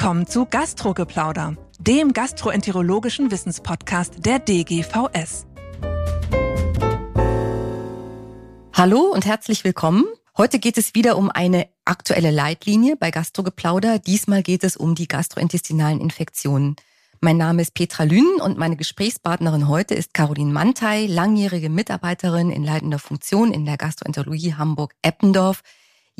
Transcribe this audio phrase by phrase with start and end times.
[0.00, 5.44] Willkommen zu Gastrogeplauder, dem gastroenterologischen Wissenspodcast der DGVS.
[8.72, 10.06] Hallo und herzlich willkommen.
[10.38, 13.98] Heute geht es wieder um eine aktuelle Leitlinie bei Gastrogeplauder.
[13.98, 16.76] Diesmal geht es um die gastrointestinalen Infektionen.
[17.20, 22.64] Mein Name ist Petra Lünen und meine Gesprächspartnerin heute ist Caroline Mantei, langjährige Mitarbeiterin in
[22.64, 25.60] leitender Funktion in der Gastroenterologie Hamburg-Eppendorf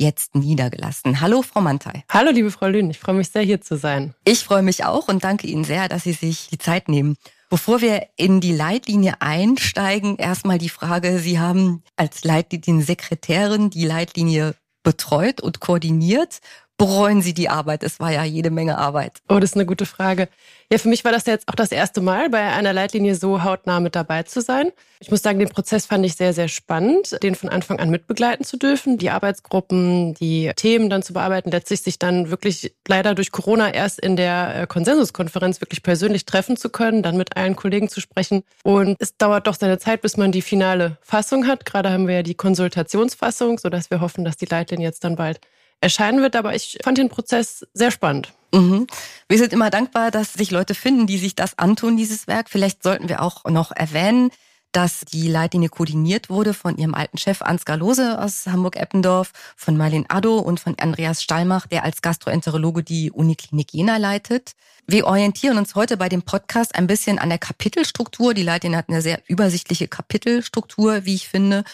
[0.00, 1.20] jetzt niedergelassen.
[1.20, 2.04] Hallo, Frau Mantei.
[2.08, 2.90] Hallo, liebe Frau Lühn.
[2.90, 4.14] Ich freue mich sehr, hier zu sein.
[4.24, 7.16] Ich freue mich auch und danke Ihnen sehr, dass Sie sich die Zeit nehmen.
[7.50, 14.54] Bevor wir in die Leitlinie einsteigen, erstmal die Frage, Sie haben als Leitliniensekretärin die Leitlinie
[14.82, 16.40] betreut und koordiniert
[16.80, 17.82] bereuen Sie die Arbeit?
[17.82, 19.20] Es war ja jede Menge Arbeit.
[19.28, 20.30] Oh, das ist eine gute Frage.
[20.72, 23.80] Ja, für mich war das jetzt auch das erste Mal, bei einer Leitlinie so hautnah
[23.80, 24.70] mit dabei zu sein.
[24.98, 28.46] Ich muss sagen, den Prozess fand ich sehr, sehr spannend, den von Anfang an mitbegleiten
[28.46, 33.30] zu dürfen, die Arbeitsgruppen, die Themen dann zu bearbeiten, letztlich sich dann wirklich leider durch
[33.30, 37.90] Corona erst in der äh, Konsensuskonferenz wirklich persönlich treffen zu können, dann mit allen Kollegen
[37.90, 38.42] zu sprechen.
[38.62, 41.66] Und es dauert doch seine Zeit, bis man die finale Fassung hat.
[41.66, 45.40] Gerade haben wir ja die Konsultationsfassung, sodass wir hoffen, dass die Leitlinie jetzt dann bald
[45.80, 46.36] erscheinen wird.
[46.36, 48.32] Aber ich fand den Prozess sehr spannend.
[48.52, 48.86] Mhm.
[49.28, 52.50] Wir sind immer dankbar, dass sich Leute finden, die sich das antun, dieses Werk.
[52.50, 54.30] Vielleicht sollten wir auch noch erwähnen,
[54.72, 60.04] dass die Leitlinie koordiniert wurde von ihrem alten Chef Ansgar Lose aus Hamburg-Eppendorf, von Marlene
[60.08, 64.52] Addo und von Andreas Stallmach, der als Gastroenterologe die Uniklinik Jena leitet.
[64.86, 68.34] Wir orientieren uns heute bei dem Podcast ein bisschen an der Kapitelstruktur.
[68.34, 71.64] Die Leitlinie hat eine sehr übersichtliche Kapitelstruktur, wie ich finde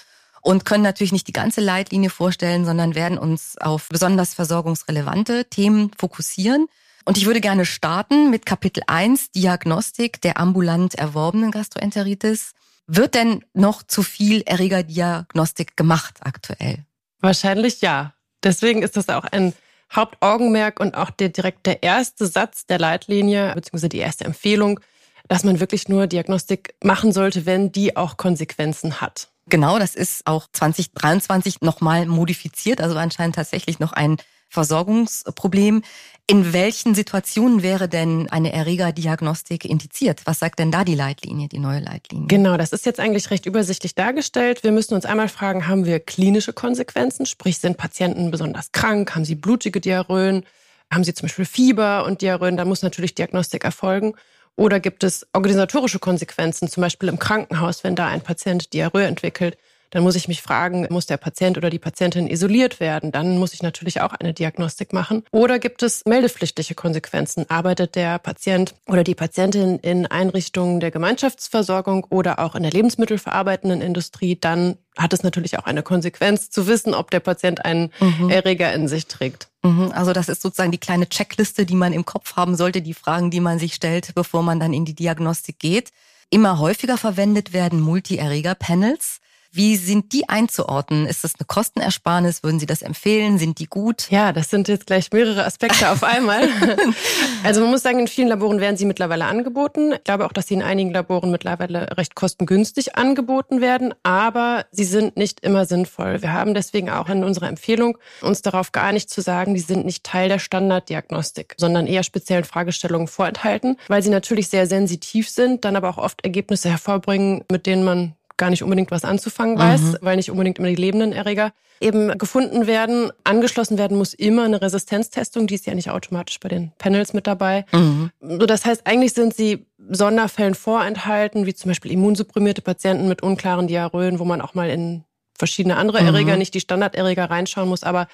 [0.41, 5.91] und können natürlich nicht die ganze Leitlinie vorstellen, sondern werden uns auf besonders versorgungsrelevante Themen
[5.99, 6.67] fokussieren.
[7.05, 12.53] Und ich würde gerne starten mit Kapitel 1, Diagnostik der ambulant erworbenen Gastroenteritis.
[12.87, 16.85] Wird denn noch zu viel Erregerdiagnostik gemacht aktuell?
[17.21, 18.13] Wahrscheinlich ja.
[18.43, 19.53] Deswegen ist das auch ein
[19.93, 24.81] Hauptaugenmerk und auch der, direkt der erste Satz der Leitlinie, beziehungsweise die erste Empfehlung,
[25.29, 29.29] dass man wirklich nur Diagnostik machen sollte, wenn die auch Konsequenzen hat.
[29.49, 34.17] Genau, das ist auch 2023 nochmal modifiziert, also anscheinend tatsächlich noch ein
[34.49, 35.83] Versorgungsproblem.
[36.29, 40.23] In welchen Situationen wäre denn eine Erregerdiagnostik indiziert?
[40.25, 42.27] Was sagt denn da die Leitlinie, die neue Leitlinie?
[42.27, 44.65] Genau, das ist jetzt eigentlich recht übersichtlich dargestellt.
[44.65, 47.27] Wir müssen uns einmal fragen, haben wir klinische Konsequenzen?
[47.27, 49.15] Sprich, sind Patienten besonders krank?
[49.15, 50.45] Haben sie blutige Diarrhöen?
[50.93, 52.57] Haben sie zum Beispiel Fieber und Diarrhöen?
[52.57, 54.15] Da muss natürlich Diagnostik erfolgen.
[54.57, 59.59] Oder gibt es organisatorische Konsequenzen, zum Beispiel im Krankenhaus, wenn da ein Patient Diarrhoe entwickelt?
[59.91, 63.13] Dann muss ich mich fragen, muss der Patient oder die Patientin isoliert werden?
[63.13, 65.25] Dann muss ich natürlich auch eine Diagnostik machen.
[65.31, 67.49] Oder gibt es meldepflichtliche Konsequenzen?
[67.49, 73.81] Arbeitet der Patient oder die Patientin in Einrichtungen der Gemeinschaftsversorgung oder auch in der lebensmittelverarbeitenden
[73.81, 74.39] Industrie?
[74.39, 78.31] Dann hat es natürlich auch eine Konsequenz zu wissen, ob der Patient einen mhm.
[78.31, 79.49] Erreger in sich trägt.
[79.63, 79.93] Mhm.
[79.93, 83.31] Also das ist sozusagen die kleine Checkliste, die man im Kopf haben sollte, die Fragen,
[83.31, 85.91] die man sich stellt, bevor man dann in die Diagnostik geht.
[86.31, 89.21] Immer häufiger verwendet werden Multi-Erreger-Panels.
[89.57, 91.07] Wie sind die einzuordnen?
[91.07, 92.43] Ist das eine Kostenersparnis?
[92.43, 93.39] Würden Sie das empfehlen?
[93.39, 94.11] Sind die gut?
[94.11, 96.47] Ja, das sind jetzt gleich mehrere Aspekte auf einmal.
[97.43, 99.93] also man muss sagen, in vielen Laboren werden sie mittlerweile angeboten.
[99.95, 104.85] Ich glaube auch, dass sie in einigen Laboren mittlerweile recht kostengünstig angeboten werden, aber sie
[104.85, 106.21] sind nicht immer sinnvoll.
[106.21, 110.05] Wir haben deswegen auch in unserer Empfehlung uns darauf geeinigt zu sagen, die sind nicht
[110.05, 115.77] Teil der Standarddiagnostik, sondern eher speziellen Fragestellungen vorenthalten, weil sie natürlich sehr sensitiv sind, dann
[115.77, 119.97] aber auch oft Ergebnisse hervorbringen, mit denen man gar nicht unbedingt was anzufangen weiß, mhm.
[120.01, 123.11] weil nicht unbedingt immer die lebenden Erreger eben gefunden werden.
[123.25, 127.27] Angeschlossen werden muss immer eine Resistenztestung, die ist ja nicht automatisch bei den Panels mit
[127.27, 127.65] dabei.
[127.73, 128.11] Mhm.
[128.21, 133.69] So, das heißt, eigentlich sind sie Sonderfällen vorenthalten, wie zum Beispiel immunsupprimierte Patienten mit unklaren
[133.69, 135.05] Diarrhoen, wo man auch mal in
[135.39, 136.39] verschiedene andere Erreger, mhm.
[136.39, 138.09] nicht die Standarderreger reinschauen muss, aber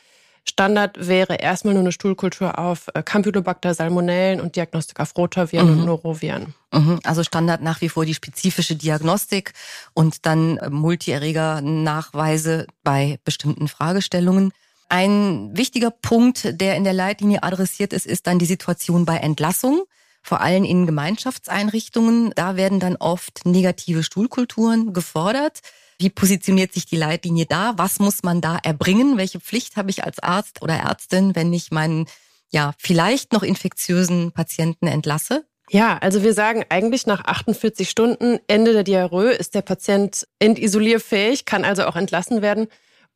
[0.44, 5.80] Standard wäre erstmal nur eine Stuhlkultur auf äh, Campylobacter, Salmonellen und Diagnostik auf Rotaviren mhm.
[5.80, 6.54] und Noroviren.
[6.72, 7.00] Mhm.
[7.04, 9.52] Also Standard nach wie vor die spezifische Diagnostik
[9.94, 14.52] und dann äh, Multi-Erreger-Nachweise bei bestimmten Fragestellungen.
[14.88, 19.84] Ein wichtiger Punkt, der in der Leitlinie adressiert ist, ist dann die Situation bei Entlassung
[20.22, 22.32] vor allem in Gemeinschaftseinrichtungen.
[22.36, 25.60] Da werden dann oft negative Stuhlkulturen gefordert.
[26.02, 27.74] Wie positioniert sich die Leitlinie da?
[27.76, 29.18] Was muss man da erbringen?
[29.18, 32.06] Welche Pflicht habe ich als Arzt oder Ärztin, wenn ich meinen,
[32.50, 35.44] ja, vielleicht noch infektiösen Patienten entlasse?
[35.70, 41.44] Ja, also wir sagen eigentlich nach 48 Stunden Ende der Diarrhoe ist der Patient entisolierfähig,
[41.44, 42.66] kann also auch entlassen werden.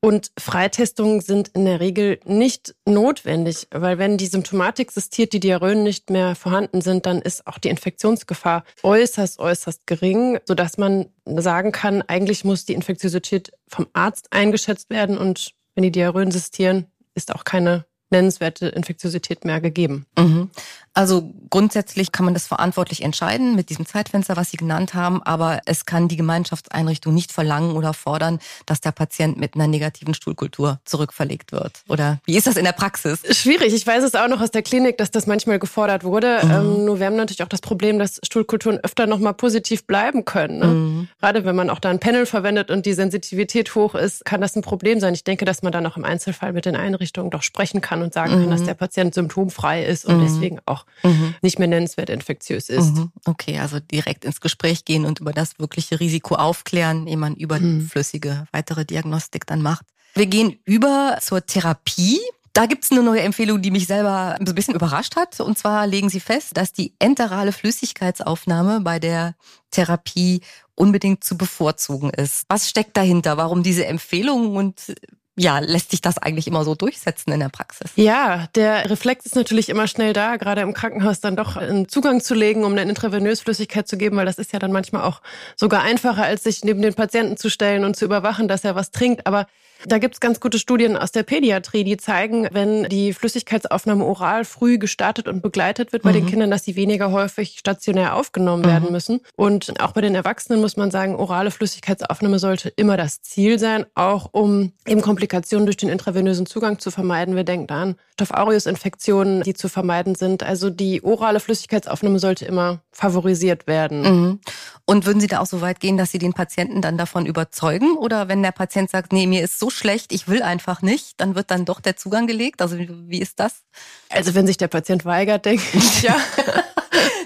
[0.01, 5.83] Und Freitestungen sind in der Regel nicht notwendig, weil wenn die Symptomatik existiert, die Diarrhoen
[5.83, 11.73] nicht mehr vorhanden sind, dann ist auch die Infektionsgefahr äußerst, äußerst gering, sodass man sagen
[11.73, 17.35] kann, eigentlich muss die Infektiosität vom Arzt eingeschätzt werden und wenn die Diarrhoen existieren, ist
[17.35, 20.07] auch keine nennenswerte Infektiosität mehr gegeben.
[20.19, 20.51] Mhm.
[20.97, 25.61] Also grundsätzlich kann man das verantwortlich entscheiden mit diesem Zeitfenster, was Sie genannt haben, aber
[25.67, 30.81] es kann die Gemeinschaftseinrichtung nicht verlangen oder fordern, dass der Patient mit einer negativen Stuhlkultur
[30.87, 31.83] zurückverlegt wird.
[31.89, 33.21] Oder wie ist das in der Praxis?
[33.37, 33.75] Schwierig.
[33.75, 36.41] Ich weiß es auch noch aus der Klinik, dass das manchmal gefordert wurde.
[36.43, 36.51] Mhm.
[36.51, 40.59] Ähm, nur wir haben natürlich auch das Problem, dass Stuhlkulturen öfter nochmal positiv bleiben können.
[40.61, 40.67] Ne?
[40.67, 41.09] Mhm.
[41.21, 44.57] Gerade wenn man auch da ein Panel verwendet und die Sensitivität hoch ist, kann das
[44.57, 45.13] ein Problem sein.
[45.13, 48.15] Ich denke, dass man dann auch im Einzelfall mit den Einrichtungen doch sprechen kann und
[48.15, 48.67] sagen kann, dass mhm.
[48.67, 50.25] der Patient symptomfrei ist und mhm.
[50.25, 51.35] deswegen auch mhm.
[51.43, 52.97] nicht mehr nennenswert infektiös ist.
[52.97, 53.13] Mhm.
[53.25, 57.59] Okay, also direkt ins Gespräch gehen und über das wirkliche Risiko aufklären, ehe man über
[57.59, 57.89] mhm.
[57.89, 59.85] flüssige weitere Diagnostik dann macht.
[60.15, 62.19] Wir gehen über zur Therapie.
[62.55, 65.41] Da gibt's eine neue Empfehlung, die mich selber ein bisschen überrascht hat.
[65.41, 69.35] Und zwar legen Sie fest, dass die enterale Flüssigkeitsaufnahme bei der
[69.71, 70.41] Therapie
[70.75, 72.45] unbedingt zu bevorzugen ist.
[72.49, 73.37] Was steckt dahinter?
[73.37, 74.95] Warum diese Empfehlung und
[75.39, 77.91] ja, lässt sich das eigentlich immer so durchsetzen in der Praxis?
[77.97, 82.23] Ja, der Reflex ist natürlich immer schnell da, gerade im Krankenhaus dann doch einen Zugang
[82.23, 85.21] zu legen, um eine intravenös Flüssigkeit zu geben, weil das ist ja dann manchmal auch
[85.55, 88.91] sogar einfacher, als sich neben den Patienten zu stellen und zu überwachen, dass er was
[88.91, 89.27] trinkt.
[89.27, 89.47] Aber
[89.85, 94.79] da gibt's ganz gute Studien aus der Pädiatrie, die zeigen, wenn die Flüssigkeitsaufnahme oral früh
[94.79, 96.15] gestartet und begleitet wird bei mhm.
[96.15, 98.69] den Kindern, dass sie weniger häufig stationär aufgenommen mhm.
[98.69, 99.21] werden müssen.
[99.37, 103.87] Und auch bei den Erwachsenen muss man sagen, orale Flüssigkeitsaufnahme sollte immer das Ziel sein,
[103.95, 107.37] auch um eben Komplikationen durch den intravenösen Zugang zu vermeiden.
[107.37, 110.43] Wir denken an Staph aureus Infektionen, die zu vermeiden sind.
[110.43, 114.03] Also die orale Flüssigkeitsaufnahme sollte immer favorisiert werden.
[114.03, 114.41] Mhm.
[114.87, 117.97] Und würden Sie da auch so weit gehen, dass Sie den Patienten dann davon überzeugen?
[117.97, 121.35] Oder wenn der Patient sagt, nee, mir ist so schlecht, ich will einfach nicht, dann
[121.35, 122.63] wird dann doch der Zugang gelegt?
[122.63, 123.63] Also wie ist das?
[124.11, 126.17] Also wenn sich der Patient weigert, denke ich, ja.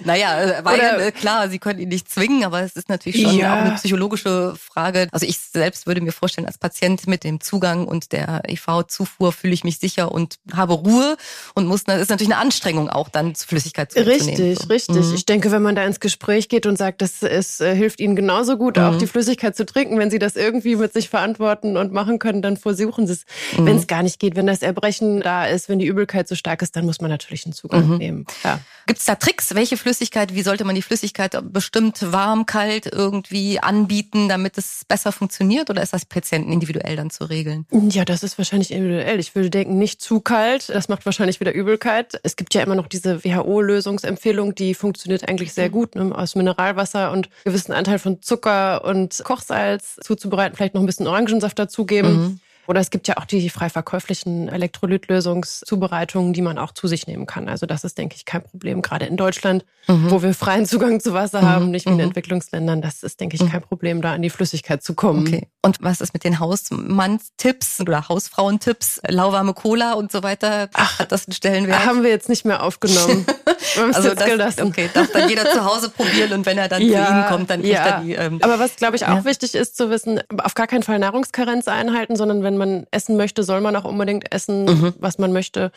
[0.05, 3.23] naja, äh, weil Oder, äh, klar, sie können ihn nicht zwingen, aber es ist natürlich
[3.23, 3.55] schon ja.
[3.55, 5.08] auch eine psychologische Frage.
[5.12, 9.55] Also ich selbst würde mir vorstellen, als Patient mit dem Zugang und der EV-Zufuhr fühle
[9.55, 11.17] ich mich sicher und habe Ruhe
[11.55, 14.67] und muss, das ist natürlich eine Anstrengung auch dann Flüssigkeit zu Richtig, so.
[14.69, 14.97] richtig.
[14.97, 15.14] Mhm.
[15.14, 18.17] Ich denke, wenn man da ins Gespräch geht und sagt, das es äh, hilft ihnen
[18.17, 18.85] genauso gut, mhm.
[18.85, 22.43] auch die Flüssigkeit zu trinken, wenn sie das irgendwie mit sich verantworten und machen können,
[22.43, 23.25] dann versuchen sie es.
[23.56, 23.67] Mhm.
[23.67, 26.62] Wenn es gar nicht geht, wenn das Erbrechen da ist, wenn die Übelkeit so stark
[26.62, 27.97] ist, dann muss man natürlich einen Zugang mhm.
[27.99, 28.26] nehmen.
[28.44, 28.61] Ja.
[28.87, 29.55] Gibt es da Tricks?
[29.55, 29.89] Welche Flüssigkeit,
[30.34, 35.70] wie sollte man die Flüssigkeit bestimmt warm, kalt irgendwie anbieten, damit es besser funktioniert?
[35.70, 37.66] Oder ist das Patienten individuell dann zu regeln?
[37.70, 39.19] Ja, das ist wahrscheinlich individuell.
[39.19, 40.69] Ich würde denken, nicht zu kalt.
[40.69, 42.20] Das macht wahrscheinlich wieder Übelkeit.
[42.22, 46.14] Es gibt ja immer noch diese WHO-Lösungsempfehlung, die funktioniert eigentlich sehr gut, ne?
[46.14, 51.58] aus Mineralwasser und gewissen Anteil von Zucker und Kochsalz zuzubereiten, vielleicht noch ein bisschen Orangensaft
[51.58, 52.12] dazugeben.
[52.12, 52.40] Mhm.
[52.67, 57.27] Oder es gibt ja auch die frei verkäuflichen Elektrolytlösungszubereitungen, die man auch zu sich nehmen
[57.27, 57.49] kann.
[57.49, 58.83] Also das ist, denke ich, kein Problem.
[58.83, 60.11] Gerade in Deutschland, mhm.
[60.11, 61.47] wo wir freien Zugang zu Wasser mhm.
[61.47, 62.05] haben, nicht wie in mhm.
[62.05, 62.81] Entwicklungsländern.
[62.83, 63.65] Das ist, denke ich, kein mhm.
[63.65, 65.27] Problem, da an die Flüssigkeit zu kommen.
[65.27, 65.49] Okay.
[65.62, 69.01] Und was ist mit den Hausmann-Tipps oder Hausfrauentipps?
[69.09, 70.71] Lauwarme Cola und so weiter?
[70.73, 71.85] Ach, hat das einen Stellenwert?
[71.85, 73.27] Haben wir jetzt nicht mehr aufgenommen.
[73.93, 74.62] also das, gelassen.
[74.62, 77.51] Okay, darf dann jeder zu Hause probieren und wenn er dann ja, zu Ihnen kommt,
[77.51, 77.85] dann kriegt ja.
[77.85, 78.12] er die.
[78.15, 79.25] Ähm, Aber was, glaube ich, auch ja.
[79.25, 83.43] wichtig ist zu wissen, auf gar keinen Fall Nahrungskarenz einhalten, sondern wenn man essen möchte,
[83.43, 84.95] soll man auch unbedingt essen, mhm.
[85.01, 85.73] was man möchte.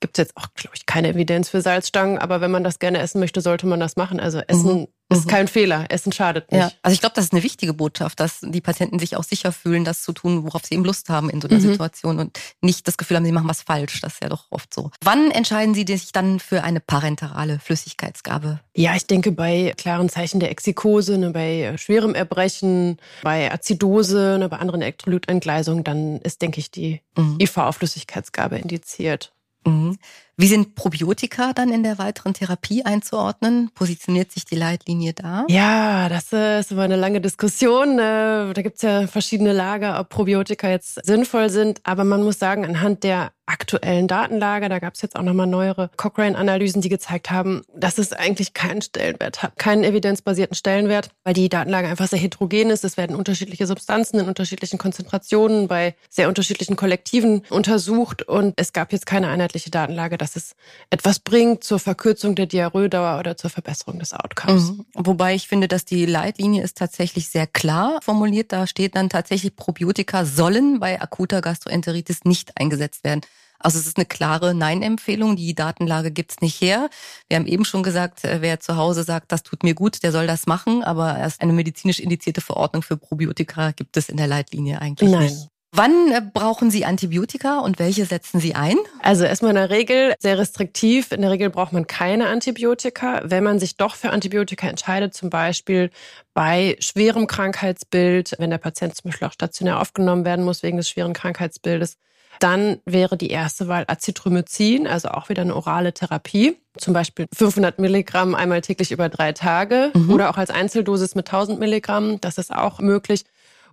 [0.00, 2.98] Gibt es jetzt auch, glaube ich, keine Evidenz für Salzstangen, aber wenn man das gerne
[2.98, 4.18] essen möchte, sollte man das machen.
[4.18, 4.88] Also Essen mhm.
[5.18, 5.30] Ist mhm.
[5.30, 5.86] kein Fehler.
[5.88, 6.60] Essen schadet nicht.
[6.60, 6.72] Ja.
[6.82, 9.84] Also ich glaube, das ist eine wichtige Botschaft, dass die Patienten sich auch sicher fühlen,
[9.84, 11.72] das zu tun, worauf sie eben Lust haben in so einer mhm.
[11.72, 14.00] Situation und nicht das Gefühl haben, sie machen was falsch.
[14.00, 14.90] Das ist ja doch oft so.
[15.02, 18.60] Wann entscheiden Sie sich dann für eine parenterale Flüssigkeitsgabe?
[18.74, 24.48] Ja, ich denke bei klaren Zeichen der Exikose, ne, bei schwerem Erbrechen, bei Azidose, ne,
[24.48, 27.38] bei anderen Elektrolytentgleisungen, dann ist, denke ich, die mhm.
[27.40, 29.32] IV-Flüssigkeitsgabe indiziert.
[29.64, 29.98] Mhm.
[30.36, 33.70] Wie sind Probiotika dann in der weiteren Therapie einzuordnen?
[33.74, 35.44] Positioniert sich die Leitlinie da?
[35.48, 37.98] Ja, das ist immer eine lange Diskussion.
[37.98, 41.80] Äh, da gibt es ja verschiedene Lager, ob Probiotika jetzt sinnvoll sind.
[41.84, 45.90] Aber man muss sagen, anhand der aktuellen Datenlage, da gab es jetzt auch nochmal neuere
[45.96, 51.48] Cochrane-Analysen, die gezeigt haben, dass es eigentlich keinen Stellenwert hat, keinen evidenzbasierten Stellenwert, weil die
[51.48, 52.84] Datenlage einfach sehr heterogen ist.
[52.84, 58.92] Es werden unterschiedliche Substanzen in unterschiedlichen Konzentrationen bei sehr unterschiedlichen Kollektiven untersucht und es gab
[58.92, 60.54] jetzt keine einheitliche Datenlage dass es
[60.88, 64.70] etwas bringt zur Verkürzung der Diarrhoedauer oder zur Verbesserung des Outcomes.
[64.70, 64.86] Mhm.
[64.94, 68.52] Wobei ich finde, dass die Leitlinie ist tatsächlich sehr klar formuliert.
[68.52, 73.22] Da steht dann tatsächlich, Probiotika sollen bei akuter Gastroenteritis nicht eingesetzt werden.
[73.58, 75.34] Also es ist eine klare Nein-Empfehlung.
[75.34, 76.88] Die Datenlage gibt's nicht her.
[77.28, 80.12] Wir haben eben schon gesagt, äh, wer zu Hause sagt, das tut mir gut, der
[80.12, 80.84] soll das machen.
[80.84, 85.22] Aber erst eine medizinisch indizierte Verordnung für Probiotika gibt es in der Leitlinie eigentlich Nein.
[85.24, 85.51] nicht.
[85.74, 88.76] Wann äh, brauchen Sie Antibiotika und welche setzen Sie ein?
[89.00, 91.12] Also erstmal in der Regel sehr restriktiv.
[91.12, 93.22] In der Regel braucht man keine Antibiotika.
[93.24, 95.90] Wenn man sich doch für Antibiotika entscheidet, zum Beispiel
[96.34, 100.90] bei schwerem Krankheitsbild, wenn der Patient zum Beispiel auch stationär aufgenommen werden muss wegen des
[100.90, 101.96] schweren Krankheitsbildes,
[102.38, 106.58] Dann wäre die erste Wahl Azithromycin, also auch wieder eine orale Therapie.
[106.76, 110.10] Zum Beispiel 500 Milligramm einmal täglich über drei Tage mhm.
[110.10, 112.20] oder auch als Einzeldosis mit 1000 Milligramm.
[112.20, 113.24] Das ist auch möglich.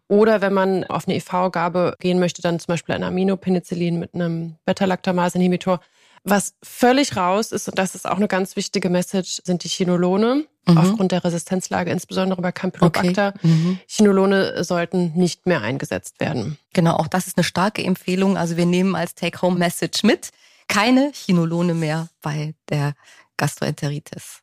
[0.10, 4.56] Oder wenn man auf eine IV-Gabe gehen möchte, dann zum Beispiel ein Aminopenicillin mit einem
[4.66, 5.80] Beta-Lactamase-Inhibitor.
[6.24, 10.46] Was völlig raus ist, und das ist auch eine ganz wichtige Message, sind die Chinolone.
[10.68, 10.78] Mhm.
[10.78, 13.34] Aufgrund der Resistenzlage, insbesondere bei Campylobacter.
[13.36, 13.48] Okay.
[13.48, 13.80] Mhm.
[13.88, 16.58] Chinolone sollten nicht mehr eingesetzt werden.
[16.74, 18.36] Genau, auch das ist eine starke Empfehlung.
[18.36, 20.30] Also wir nehmen als Take-Home-Message mit,
[20.68, 22.94] keine Chinolone mehr bei der
[23.38, 24.42] Gastroenteritis.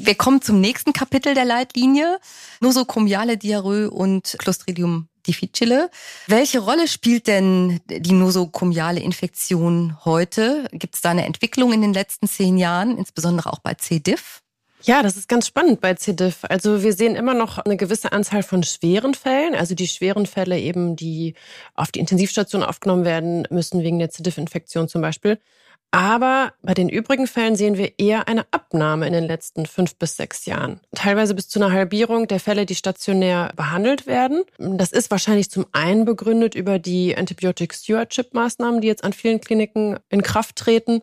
[0.00, 2.20] Wir kommen zum nächsten Kapitel der Leitlinie.
[2.60, 5.90] Nosokomiale Diarrhoe und Clostridium difficile.
[6.28, 10.68] Welche Rolle spielt denn die nosokomiale Infektion heute?
[10.70, 13.98] Gibt es da eine Entwicklung in den letzten zehn Jahren, insbesondere auch bei C.
[13.98, 14.40] diff?
[14.82, 16.12] Ja, das ist ganz spannend bei C.
[16.12, 16.44] diff.
[16.44, 19.56] Also wir sehen immer noch eine gewisse Anzahl von schweren Fällen.
[19.56, 21.34] Also die schweren Fälle eben, die
[21.74, 24.22] auf die Intensivstation aufgenommen werden müssen wegen der C.
[24.22, 25.40] diff-Infektion zum Beispiel.
[25.90, 30.16] Aber bei den übrigen Fällen sehen wir eher eine Abnahme in den letzten fünf bis
[30.16, 30.80] sechs Jahren.
[30.94, 34.42] Teilweise bis zu einer Halbierung der Fälle, die stationär behandelt werden.
[34.58, 39.40] Das ist wahrscheinlich zum einen begründet über die Antibiotic Stewardship Maßnahmen, die jetzt an vielen
[39.40, 41.00] Kliniken in Kraft treten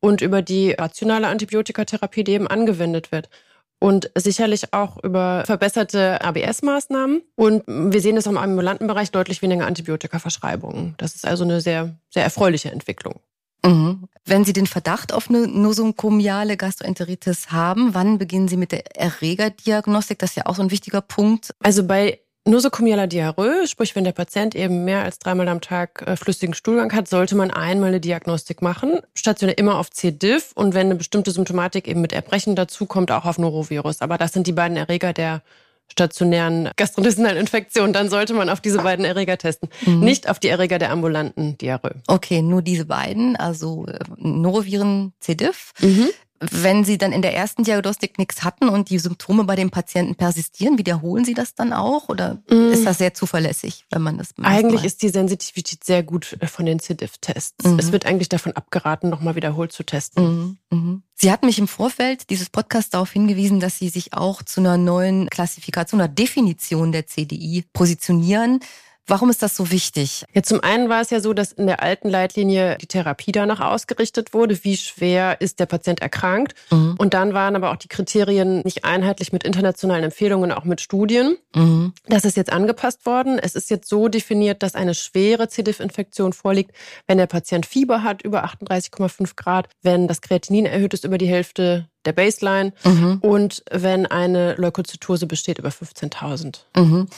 [0.00, 3.30] und über die rationale Antibiotikatherapie, die eben angewendet wird.
[3.78, 7.22] Und sicherlich auch über verbesserte ABS-Maßnahmen.
[7.36, 10.94] Und wir sehen es auch im ambulanten Bereich deutlich weniger Antibiotikaverschreibungen.
[10.98, 13.20] Das ist also eine sehr, sehr erfreuliche Entwicklung.
[13.64, 14.08] Mhm.
[14.28, 20.18] Wenn Sie den Verdacht auf eine nosokomiale Gastroenteritis haben, wann beginnen Sie mit der Erregerdiagnostik?
[20.18, 21.54] Das ist ja auch so ein wichtiger Punkt.
[21.62, 26.16] Also bei nosokomialer Diarrhoe, sprich wenn der Patient eben mehr als dreimal am Tag äh,
[26.16, 28.98] flüssigen Stuhlgang hat, sollte man einmal eine Diagnostik machen.
[29.14, 30.10] Stationär immer auf C.
[30.10, 34.00] diff und wenn eine bestimmte Symptomatik eben mit Erbrechen dazukommt, auch auf Norovirus.
[34.00, 35.42] Aber das sind die beiden Erreger der
[35.90, 40.00] stationären gastrointestinalen Infektion, dann sollte man auf diese beiden Erreger testen, mhm.
[40.00, 41.94] nicht auf die Erreger der ambulanten Diarrhoe.
[42.06, 45.34] Okay, nur diese beiden, also äh, Noroviren, C.
[45.34, 45.72] diff.
[45.80, 46.10] Mhm.
[46.40, 50.14] Wenn Sie dann in der ersten Diagnostik nichts hatten und die Symptome bei dem Patienten
[50.14, 52.72] persistieren, wiederholen Sie das dann auch oder mm.
[52.72, 54.50] ist das sehr zuverlässig, wenn man das macht?
[54.50, 57.64] Eigentlich ist die Sensitivität sehr gut äh, von den C-Diff-Tests.
[57.64, 57.78] Mhm.
[57.78, 60.58] Es wird eigentlich davon abgeraten, nochmal wiederholt zu testen.
[60.70, 60.78] Mhm.
[60.78, 61.02] Mhm.
[61.14, 64.76] Sie hat mich im Vorfeld dieses Podcasts darauf hingewiesen, dass Sie sich auch zu einer
[64.76, 68.60] neuen Klassifikation oder Definition der CDI positionieren.
[69.06, 70.24] Warum ist das so wichtig?
[70.32, 73.60] Ja, zum einen war es ja so, dass in der alten Leitlinie die Therapie danach
[73.60, 76.54] ausgerichtet wurde, wie schwer ist der Patient erkrankt.
[76.70, 76.96] Mhm.
[76.98, 81.36] Und dann waren aber auch die Kriterien nicht einheitlich mit internationalen Empfehlungen, auch mit Studien.
[81.54, 81.92] Mhm.
[82.08, 83.38] Das ist jetzt angepasst worden.
[83.38, 85.62] Es ist jetzt so definiert, dass eine schwere C.
[85.62, 86.72] diff-Infektion vorliegt,
[87.06, 91.28] wenn der Patient Fieber hat über 38,5 Grad, wenn das Kreatinin erhöht ist über die
[91.28, 93.18] Hälfte der Baseline mhm.
[93.20, 96.60] und wenn eine Leukozytose besteht über 15.000.
[96.76, 97.08] Mhm.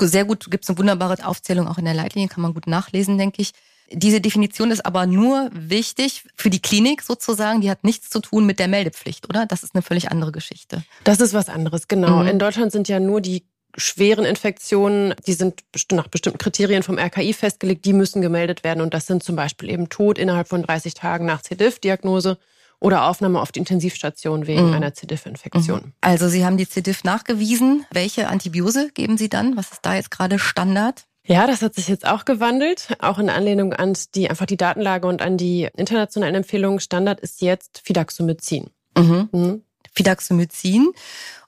[0.00, 3.18] Sehr gut, gibt es eine wunderbare Aufzählung auch in der Leitlinie, kann man gut nachlesen,
[3.18, 3.52] denke ich.
[3.92, 7.60] Diese Definition ist aber nur wichtig für die Klinik sozusagen.
[7.60, 9.46] Die hat nichts zu tun mit der Meldepflicht, oder?
[9.46, 10.82] Das ist eine völlig andere Geschichte.
[11.04, 12.22] Das ist was anderes, genau.
[12.22, 12.28] Mhm.
[12.28, 13.44] In Deutschland sind ja nur die
[13.76, 15.62] schweren Infektionen, die sind
[15.92, 18.80] nach bestimmten Kriterien vom RKI festgelegt, die müssen gemeldet werden.
[18.80, 22.38] Und das sind zum Beispiel eben Tod innerhalb von 30 Tagen nach C-Diff-Diagnose
[22.80, 24.74] oder Aufnahme auf die Intensivstation wegen mhm.
[24.74, 25.06] einer C.
[25.06, 25.80] diff-Infektion.
[25.80, 25.92] Mhm.
[26.00, 26.82] Also Sie haben die C.
[26.82, 27.86] diff nachgewiesen.
[27.90, 29.56] Welche Antibiose geben Sie dann?
[29.56, 31.04] Was ist da jetzt gerade Standard?
[31.26, 35.08] Ja, das hat sich jetzt auch gewandelt, auch in Anlehnung an die einfach die Datenlage
[35.08, 36.80] und an die internationalen Empfehlungen.
[36.80, 38.70] Standard ist jetzt Fidaxomycin.
[38.96, 39.28] Mhm.
[39.32, 39.62] Mhm.
[39.94, 40.92] Fidaxomycin.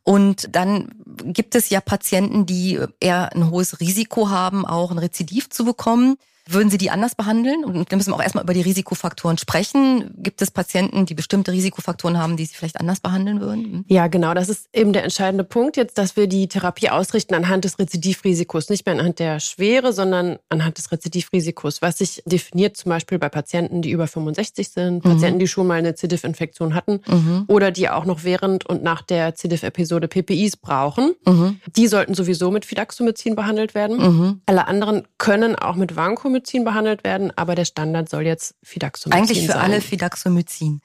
[0.02, 0.88] Und dann
[1.24, 6.16] gibt es ja Patienten, die eher ein hohes Risiko haben, auch ein Rezidiv zu bekommen.
[6.48, 7.64] Würden Sie die anders behandeln?
[7.64, 10.14] Und wir müssen auch erstmal über die Risikofaktoren sprechen.
[10.16, 13.64] Gibt es Patienten, die bestimmte Risikofaktoren haben, die Sie vielleicht anders behandeln würden?
[13.64, 13.84] Hm?
[13.88, 14.32] Ja, genau.
[14.32, 18.68] Das ist eben der entscheidende Punkt jetzt, dass wir die Therapie ausrichten anhand des Rezidivrisikos.
[18.68, 23.28] Nicht mehr anhand der Schwere, sondern anhand des Rezidivrisikos, was sich definiert zum Beispiel bei
[23.28, 25.10] Patienten, die über 65 sind, mhm.
[25.10, 26.06] Patienten, die schon mal eine C.
[26.06, 27.44] diff-Infektion hatten mhm.
[27.48, 29.48] oder die auch noch während und nach der C.
[29.48, 31.14] diff-Episode PPIs brauchen.
[31.26, 31.60] Mhm.
[31.74, 33.98] Die sollten sowieso mit Fidaxomycin behandelt werden.
[33.98, 34.40] Mhm.
[34.46, 39.12] Alle anderen können auch mit Vancomycin Fidaxomycin behandelt werden, aber der Standard soll jetzt Fidaxomycin
[39.12, 39.22] sein.
[39.22, 39.62] Eigentlich für sein.
[39.62, 40.80] alle Fidaxomycin.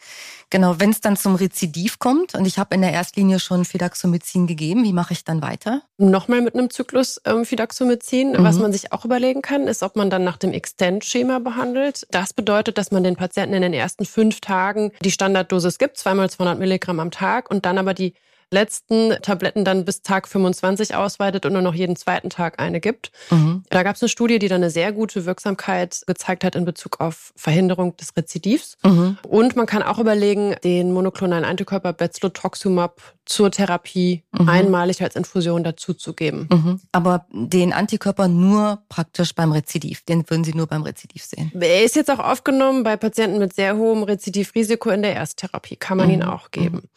[0.49, 4.47] Genau, wenn es dann zum Rezidiv kommt und ich habe in der Erstlinie schon Fidaxomycin
[4.47, 5.81] gegeben, wie mache ich dann weiter?
[5.97, 8.31] Nochmal mit einem Zyklus ähm, Fidaxomycin.
[8.31, 8.43] Mhm.
[8.43, 12.07] Was man sich auch überlegen kann, ist, ob man dann nach dem Extend-Schema behandelt.
[12.11, 16.29] Das bedeutet, dass man den Patienten in den ersten fünf Tagen die Standarddosis gibt, zweimal
[16.29, 18.13] 200 Milligramm am Tag und dann aber die
[18.51, 23.11] letzten Tabletten dann bis Tag 25 ausweitet und nur noch jeden zweiten Tag eine gibt.
[23.29, 23.63] Mhm.
[23.69, 26.99] Da gab es eine Studie, die dann eine sehr gute Wirksamkeit gezeigt hat in Bezug
[26.99, 28.77] auf Verhinderung des Rezidivs.
[28.83, 29.17] Mhm.
[29.27, 34.49] Und man kann auch überlegen, den monoklonalen Antikörper Bezlotoxumab zur Therapie mhm.
[34.49, 36.49] einmalig als Infusion dazuzugeben.
[36.51, 36.81] Mhm.
[36.91, 40.03] Aber den Antikörper nur praktisch beim Rezidiv.
[40.03, 41.51] Den würden Sie nur beim Rezidiv sehen.
[41.57, 45.77] Er ist jetzt auch aufgenommen bei Patienten mit sehr hohem Rezidivrisiko in der Ersttherapie.
[45.77, 46.13] Kann man mhm.
[46.15, 46.77] ihn auch geben.
[46.77, 46.89] Mhm.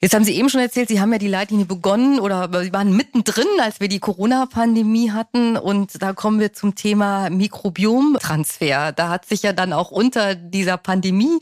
[0.00, 2.96] Jetzt haben Sie eben schon erzählt, Sie haben ja die Leitlinie begonnen oder Sie waren
[2.96, 5.58] mittendrin, als wir die Corona-Pandemie hatten.
[5.58, 8.92] Und da kommen wir zum Thema Mikrobiomtransfer.
[8.92, 11.40] Da hat sich ja dann auch unter dieser Pandemie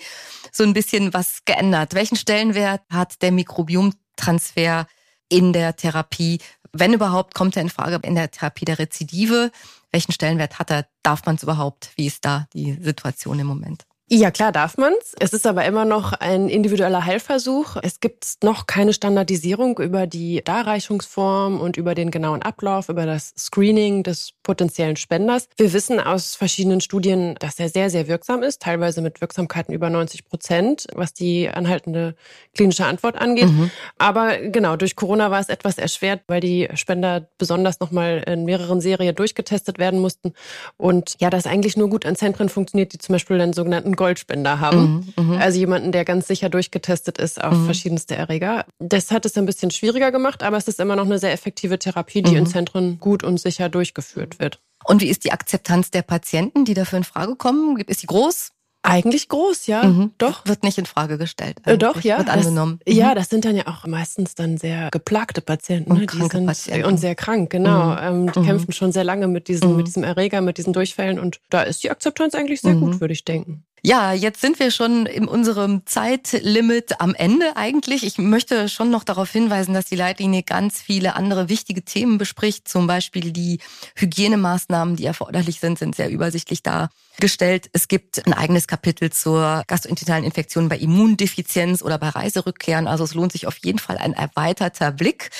[0.51, 1.95] so ein bisschen was geändert.
[1.95, 4.89] Welchen Stellenwert hat der Mikrobiomtransfer
[5.29, 6.41] in der Therapie?
[6.73, 9.53] Wenn überhaupt, kommt er in Frage in der Therapie der Rezidive?
[9.93, 10.87] Welchen Stellenwert hat er?
[11.05, 11.93] Darf man es überhaupt?
[11.95, 13.87] Wie ist da die Situation im Moment?
[14.09, 15.17] Ja, klar darf man's.
[15.19, 17.77] Es ist aber immer noch ein individueller Heilversuch.
[17.83, 23.35] Es gibt noch keine Standardisierung über die Darreichungsform und über den genauen Ablauf, über das
[23.37, 25.49] Screening des potenziellen Spenders.
[25.57, 29.91] Wir wissen aus verschiedenen Studien, dass er sehr, sehr wirksam ist, teilweise mit Wirksamkeiten über
[29.91, 32.15] 90 Prozent, was die anhaltende
[32.55, 33.51] klinische Antwort angeht.
[33.51, 33.73] Mhm.
[33.99, 38.81] Aber genau, durch Corona war es etwas erschwert, weil die Spender besonders nochmal in mehreren
[38.81, 40.33] Serien durchgetestet werden mussten.
[40.77, 44.61] Und ja, das eigentlich nur gut an Zentren funktioniert, die zum Beispiel den sogenannten Goldspender
[44.61, 45.13] haben.
[45.17, 47.65] Mhm, mhm, also jemanden, der ganz sicher durchgetestet ist auf mhm.
[47.65, 48.67] verschiedenste Erreger.
[48.79, 51.79] Das hat es ein bisschen schwieriger gemacht, aber es ist immer noch eine sehr effektive
[51.79, 52.39] Therapie, die mhm.
[52.39, 54.61] in Zentren gut und sicher durchgeführt wird.
[54.85, 57.77] Und wie ist die Akzeptanz der Patienten, die dafür in Frage kommen?
[57.81, 58.53] Ist sie groß?
[58.89, 59.83] Eigentlich groß, ja.
[59.83, 60.13] Mhm.
[60.17, 60.47] Doch.
[60.47, 61.57] Wird nicht in Frage gestellt.
[61.65, 62.19] Äh, doch, ja.
[62.19, 62.79] Wird angenommen.
[62.85, 63.01] Das, mhm.
[63.01, 65.91] Ja, das sind dann ja auch meistens dann sehr geplagte Patienten.
[65.91, 66.07] Und ne?
[66.07, 66.87] kranke sind, Patienten.
[66.87, 67.95] Und sehr krank, genau.
[67.95, 67.99] Mhm.
[68.01, 68.45] Ähm, die mhm.
[68.45, 69.85] kämpfen schon sehr lange mit diesem, mit mhm.
[69.87, 71.19] diesem Erreger, mit diesen Durchfällen.
[71.19, 73.65] Und da ist die Akzeptanz eigentlich sehr gut, würde ich denken.
[73.87, 78.03] Ja, jetzt sind wir schon in unserem Zeitlimit am Ende eigentlich.
[78.03, 82.67] Ich möchte schon noch darauf hinweisen, dass die Leitlinie ganz viele andere wichtige Themen bespricht.
[82.67, 83.61] Zum Beispiel die
[83.95, 87.71] Hygienemaßnahmen, die erforderlich sind, sind sehr übersichtlich dargestellt.
[87.75, 92.89] Es gibt ein eigenes Kapitel zur gastrointestinalen Infektion bei Immundefizienz oder bei Reiserückkehren.
[92.89, 95.31] Also es lohnt sich auf jeden Fall ein erweiterter Blick.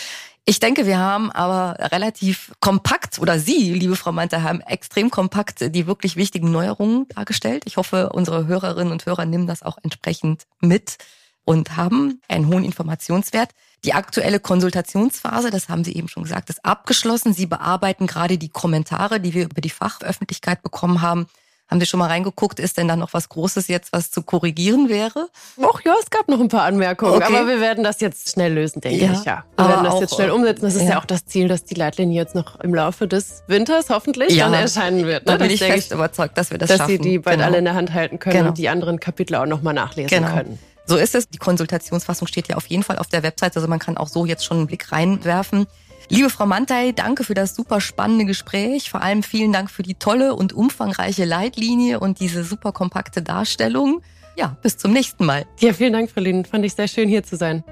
[0.49, 5.75] Ich denke, wir haben aber relativ kompakt, oder Sie, liebe Frau Mante, haben extrem kompakt
[5.75, 7.65] die wirklich wichtigen Neuerungen dargestellt.
[7.67, 10.99] Ich hoffe, unsere Hörerinnen und Hörer nehmen das auch entsprechend mit
[11.45, 13.51] und haben einen hohen Informationswert.
[13.85, 17.35] Die aktuelle Konsultationsphase, das haben Sie eben schon gesagt, ist abgeschlossen.
[17.35, 21.27] Sie bearbeiten gerade die Kommentare, die wir über die Fachöffentlichkeit bekommen haben.
[21.69, 24.89] Haben Sie schon mal reingeguckt, ist denn da noch was Großes jetzt, was zu korrigieren
[24.89, 25.29] wäre?
[25.57, 27.25] Och ja, es gab noch ein paar Anmerkungen, okay.
[27.25, 29.25] aber wir werden das jetzt schnell lösen, denke ja, ich.
[29.25, 30.63] Ja, wir werden das jetzt schnell umsetzen.
[30.63, 30.91] Das ist ja.
[30.91, 31.01] ja.
[31.01, 34.45] auch das Ziel, dass die Leitlinie jetzt noch im Laufe des Winters hoffentlich ja.
[34.45, 35.27] dann erscheinen wird.
[35.27, 35.33] Ne?
[35.33, 36.99] Da bin ich fest ich, überzeugt, dass wir das dass schaffen.
[36.99, 37.49] Dass Sie die bald genau.
[37.49, 38.49] alle in der Hand halten können genau.
[38.51, 40.35] und die anderen Kapitel auch nochmal nachlesen genau.
[40.35, 40.61] können.
[40.87, 41.29] So ist es.
[41.29, 44.25] Die Konsultationsfassung steht ja auf jeden Fall auf der Website, also man kann auch so
[44.25, 45.67] jetzt schon einen Blick reinwerfen.
[46.09, 48.91] Liebe Frau Mantei, danke für das super spannende Gespräch.
[48.91, 54.03] Vor allem vielen Dank für die tolle und umfangreiche Leitlinie und diese super kompakte Darstellung.
[54.37, 55.47] Ja, bis zum nächsten Mal.
[55.59, 56.45] Ja, vielen Dank, Frau Lien.
[56.45, 57.65] Fand ich sehr schön, hier zu sein.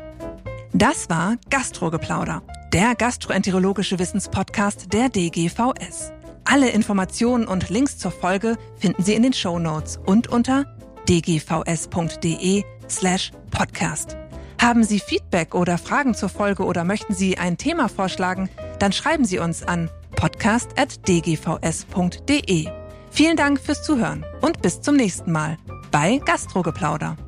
[0.72, 2.42] Das war Gastrogeplauder,
[2.72, 6.12] der gastroenterologische Wissenspodcast der DGVS.
[6.44, 10.66] Alle Informationen und Links zur Folge finden Sie in den Show Notes und unter
[11.08, 14.16] dgvs.de slash podcast.
[14.64, 18.48] Haben Sie Feedback oder Fragen zur Folge oder möchten Sie ein Thema vorschlagen,
[18.79, 22.68] dann schreiben Sie uns an podcast.dgvs.de.
[23.11, 25.59] Vielen Dank fürs Zuhören und bis zum nächsten Mal
[25.90, 27.18] bei Gastrogeplauder.